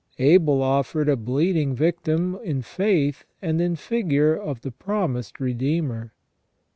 Abel 0.17 0.63
offered 0.63 1.07
a 1.09 1.15
bleeding 1.15 1.75
victim 1.75 2.39
in 2.43 2.63
faith 2.63 3.23
and 3.39 3.61
in 3.61 3.75
figure 3.75 4.35
of 4.35 4.61
the 4.61 4.71
promised 4.71 5.39
Redeemer. 5.39 6.11